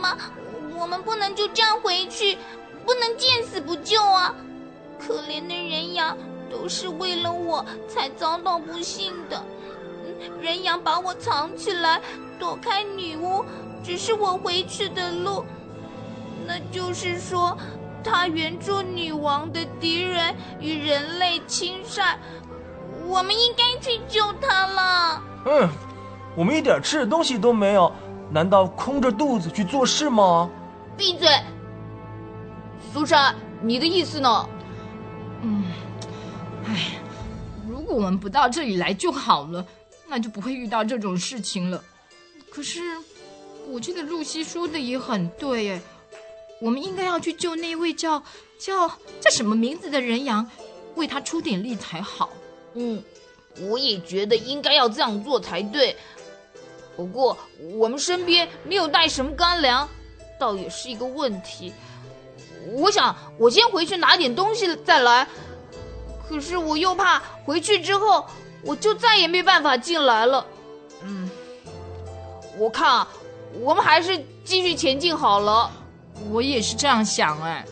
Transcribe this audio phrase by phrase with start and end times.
[0.00, 0.16] 妈，
[0.76, 2.38] 我们不能就这样回去，
[2.86, 4.34] 不能见死不救啊！
[4.98, 6.16] 可怜的人羊
[6.50, 9.42] 都是为了我才遭到不幸的。
[10.40, 12.00] 人羊把我藏起来，
[12.38, 13.44] 躲开女巫，
[13.82, 15.44] 只是我回去的路。
[16.46, 17.56] 那就是说，
[18.02, 22.18] 他援助女王的敌人与人类亲善，
[23.06, 25.22] 我们应该去救他了。
[25.46, 25.68] 嗯，
[26.36, 27.90] 我们一点吃的东西都没有，
[28.30, 30.48] 难道空着肚子去做事吗？
[30.96, 31.28] 闭嘴，
[32.92, 34.48] 苏珊，你的意思呢？
[35.42, 35.64] 嗯，
[36.66, 36.92] 哎，
[37.68, 39.66] 如果我们不到这里来就好了。
[40.12, 41.80] 那就不会遇到这种事情了。
[42.50, 42.80] 可是，
[43.68, 45.80] 我记得露西说的也很对，哎，
[46.60, 48.20] 我们应该要去救那位叫
[48.58, 48.88] 叫
[49.20, 50.44] 叫什么名字的人羊，
[50.96, 52.30] 为他出点力才好。
[52.74, 53.00] 嗯，
[53.60, 55.96] 我也觉得应该要这样做才对。
[57.00, 57.36] 不过，
[57.74, 59.88] 我们身边没有带什么干粮，
[60.38, 61.72] 倒也是一个问题。
[62.72, 65.26] 我想，我先回去拿点东西再来。
[66.28, 68.26] 可是，我又怕回去之后。
[68.62, 70.46] 我就再也没办法进来了，
[71.00, 71.30] 嗯，
[72.58, 73.08] 我看啊，
[73.58, 75.70] 我们还是继续前进好了。
[76.30, 77.64] 我也是这样想哎。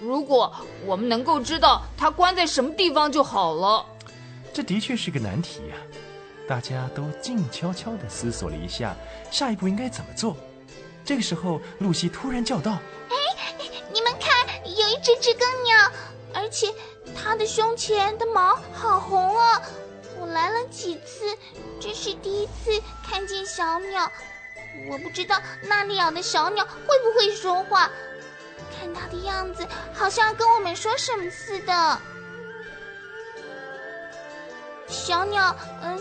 [0.00, 0.52] 如果
[0.84, 3.86] 我们能够知道他关在什么地方就好了。
[4.52, 5.76] 这的确是个难题呀，
[6.52, 8.94] 大家都静悄悄地思索了一下，
[9.30, 10.36] 下一步应该怎么做。
[11.02, 12.72] 这个时候，露西突然叫道
[13.08, 13.16] ：“哎，
[13.90, 14.30] 你们看，
[14.66, 15.90] 有一只知更鸟，
[16.34, 16.66] 而且
[17.16, 19.62] 它的胸前的毛好红啊！”
[20.20, 21.34] 我来了几次，
[21.80, 24.12] 这是第一次看见小鸟。
[24.90, 27.90] 我不知道那里养的小鸟会不会说话，
[28.78, 31.98] 看它的样子，好像要跟我们说什么似的。
[34.86, 35.98] 小鸟，嗯，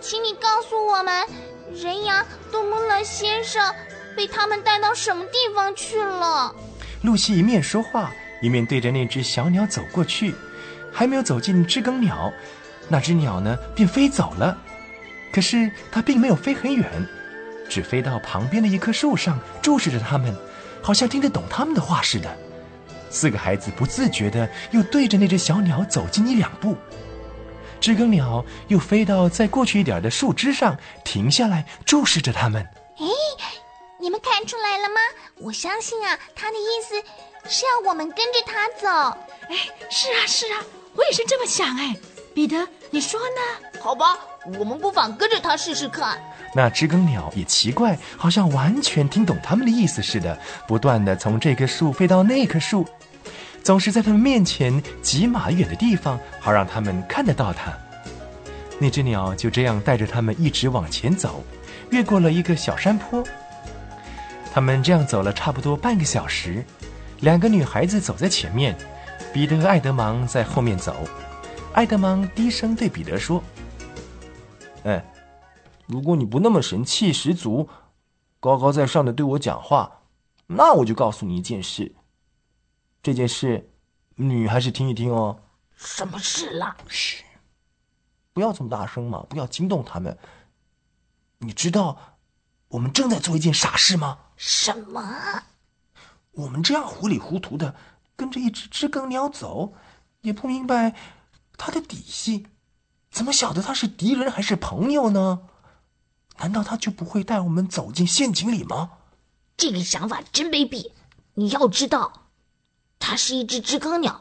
[0.00, 1.26] 请你告诉我们，
[1.74, 3.74] 人羊杜穆勒先生
[4.16, 6.54] 被他们带到什么地方去了？
[7.02, 10.34] 露西一面说话，一面对着那只小鸟走过去，
[10.92, 12.32] 还没有走进知更鸟。
[12.88, 14.56] 那只鸟呢，便飞走了。
[15.32, 17.06] 可是它并没有飞很远，
[17.68, 20.34] 只飞到旁边的一棵树上，注视着他们，
[20.80, 22.34] 好像听得懂他们的话似的。
[23.10, 26.76] 四个孩子不自觉地又对着那只小鸟走近一两步。
[27.80, 32.62] 知更鸟又飞到再过去一点的树枝上，停下来注视着他们。
[32.98, 33.06] 哎，
[34.00, 35.00] 你们看出来了吗？
[35.38, 36.94] 我相信啊，他的意思
[37.48, 39.18] 是要我们跟着他走。
[39.48, 39.56] 哎，
[39.90, 40.64] 是啊，是啊，
[40.94, 41.76] 我也是这么想。
[41.76, 41.94] 哎。
[42.34, 43.80] 彼得，你说呢？
[43.80, 44.18] 好吧，
[44.58, 46.20] 我们不妨跟着他试试看。
[46.54, 50.38] 那知更鸟也奇怪，好像完全听懂他们的意思似的，
[50.68, 52.86] 不断的从这棵树飞到那棵树，
[53.66, 57.76] 总是在他们面前几码远的地方，好让他们看得到它。
[58.78, 61.42] 那只鸟就这样带着他们一直往前走，
[61.90, 63.24] 越过了一个小山坡。
[64.52, 66.64] 他们这样走了差不多半个小时，
[67.22, 68.78] 两个女孩子走在前面，
[69.32, 70.94] 彼得和爱德芒在后面走。
[71.72, 73.42] 爱德芒低声对彼得说
[74.86, 75.04] ：“哎，
[75.86, 77.68] 如果你不那么神气十足、
[78.38, 79.90] 高高在上的对我讲话，
[80.46, 81.95] 那我就告诉你一件事。
[83.06, 83.70] 这件事，
[84.16, 85.38] 你还是听一听哦。
[85.76, 86.76] 什么事啦？
[86.88, 87.22] 嘘，
[88.32, 90.18] 不要这么大声嘛，不要惊动他们。
[91.38, 92.16] 你知道
[92.66, 94.18] 我们正在做一件傻事吗？
[94.36, 95.44] 什么？
[96.32, 97.76] 我们这样糊里糊涂的
[98.16, 99.72] 跟着一只知更鸟走，
[100.22, 100.96] 也不明白。”
[101.56, 102.48] 他的底细，
[103.12, 105.42] 怎么晓得他是敌人还是朋友呢？
[106.38, 108.98] 难道他就不会带我们走进陷阱里吗？
[109.56, 110.90] 这个想法真卑鄙！
[111.34, 112.25] 你要知道，
[112.98, 114.20] 它是一只知更鸟，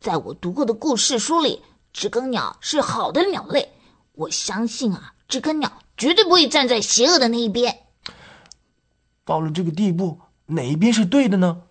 [0.00, 1.62] 在我读过的故事书里，
[1.92, 3.72] 知更鸟是好的鸟类。
[4.12, 7.86] 我相信啊，知更鸟绝对不会站在邪恶的那一边。
[9.24, 11.62] 到了这个地步，哪一边是对的呢？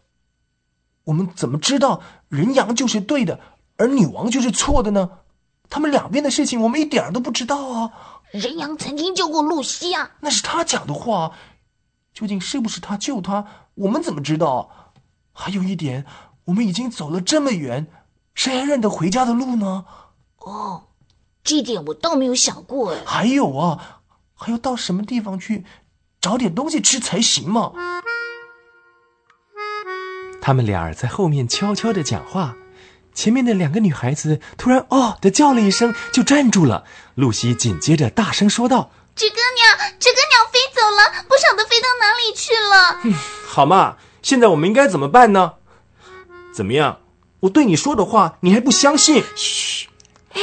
[1.06, 3.40] 我们怎么知道人羊就是对的？
[3.78, 5.20] 而女王就是错的呢？
[5.70, 7.92] 他们两边的事情我们一点都不知道啊！
[8.32, 11.36] 人羊曾经救过露西啊，那是他讲的话，
[12.14, 14.94] 究竟是不是他救他，我们怎么知道？
[15.32, 16.06] 还有一点，
[16.46, 17.88] 我们已经走了这么远，
[18.34, 19.86] 谁还认得回家的路呢？
[20.40, 20.84] 哦，
[21.44, 23.02] 这点我倒没有想过哎。
[23.06, 24.02] 还有啊，
[24.34, 25.66] 还要到什么地方去
[26.22, 27.74] 找点东西吃才行嘛？
[30.42, 32.56] 他们俩在后面悄悄的讲话。
[33.16, 36.84] 前面的两个女孩子突然“哦”的叫了一声，就站住了。
[37.16, 43.14] 露西紧接着大声说道：“知更鸟，知更鸟飞走了，不晓得飞到哪里去了。”嗯，
[43.48, 45.54] 好嘛，现在我们应该怎么办呢？
[46.56, 47.02] 怎么样？
[47.42, 49.22] 我对你说的话，你还不相信？
[49.36, 49.90] 嘘！
[50.32, 50.42] 哎，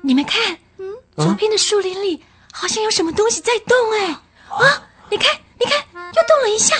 [0.00, 3.76] 你们看，嗯，左边的树林里好像有什么东西在动。
[3.92, 4.06] 哎，
[4.48, 6.74] 啊，你看，你看，又动了一下。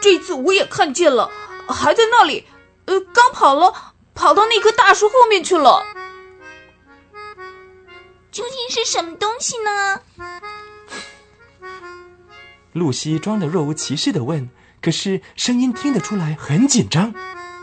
[0.00, 1.30] 这次我也看见了，
[1.68, 2.46] 还在那里，
[2.86, 3.74] 呃，刚跑了，
[4.14, 5.84] 跑到那棵大树后面去了。
[8.32, 10.00] 究竟是什么东西呢？
[12.72, 14.48] 露西装的若无其事的问，
[14.80, 17.12] 可是声音听得出来很紧张。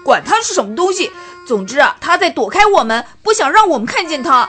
[0.05, 1.11] 管他是什么东西，
[1.47, 4.47] 总之啊，他在躲开我们，不想让我们看见他。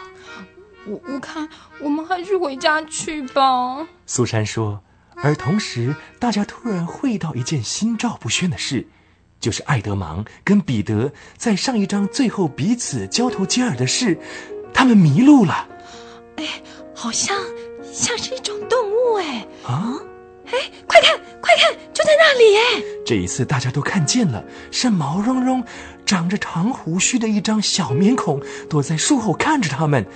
[0.86, 1.48] 我我看
[1.80, 3.86] 我们还是回家去吧。
[4.04, 4.80] 苏珊说，
[5.16, 8.86] 而同时大家突然会到一件心照不宣的事，
[9.40, 14.20] 就是爱德芒跟彼得在上一章最后彼此交头接耳的事，
[14.74, 15.66] 他们迷路了。
[16.36, 16.44] 哎，
[16.94, 17.34] 好像
[17.92, 19.94] 像是一种动物哎啊！
[20.56, 22.84] 哎，快看快看，就在那里哎！
[23.04, 25.62] 这一次大家都看见了，是毛茸茸、
[26.04, 30.06] 长着长胡须的一张小面孔，躲在树后看着他们。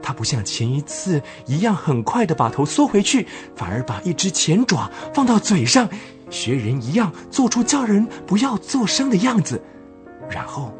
[0.00, 3.26] 他不像前一次一样很快的把头缩回去，
[3.56, 5.88] 反而把一只前爪放到嘴上，
[6.30, 9.60] 学人一样做出叫人不要作声的样子，
[10.30, 10.72] 然后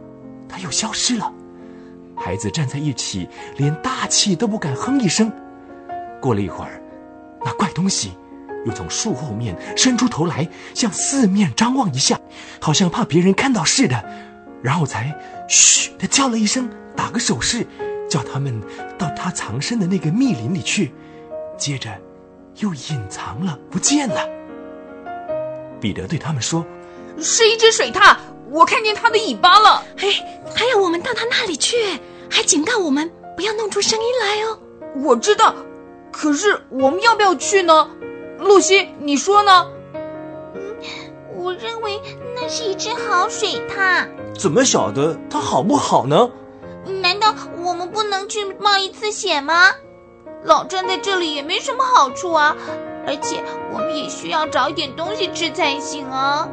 [0.48, 1.32] 他又消失了。
[2.16, 5.30] 孩子站在一起，连大气都不敢哼一声。
[6.20, 6.80] 过了一会儿，
[7.44, 8.12] 那怪东西
[8.66, 12.20] 又从树后面伸出头来，向四面张望一下，
[12.60, 14.04] 好像怕别人看到似的，
[14.62, 15.14] 然后才
[15.48, 17.66] 嘘的叫了一声，打个手势，
[18.10, 18.60] 叫他们
[18.98, 20.92] 到他藏身的那个密林里去。
[21.56, 21.90] 接着，
[22.58, 24.20] 又隐藏了，不见了。
[25.80, 26.64] 彼得对他们说
[27.18, 28.16] ：“是一只水獭。”
[28.50, 30.08] 我看见它的尾巴了，哎，
[30.56, 31.76] 还要我们到它那里去，
[32.30, 34.58] 还警告我们不要弄出声音来哦。
[35.04, 35.54] 我知道，
[36.10, 37.90] 可是我们要不要去呢？
[38.38, 39.66] 露西，你说呢？
[40.54, 40.76] 嗯，
[41.36, 42.00] 我认为
[42.34, 44.06] 那是一只好水獭。
[44.34, 46.30] 怎么晓得它好不好呢？
[47.02, 49.70] 难道我们不能去冒一次险吗？
[50.44, 52.56] 老站在这里也没什么好处啊，
[53.06, 53.42] 而且
[53.72, 56.48] 我们也需要找一点东西吃才行啊。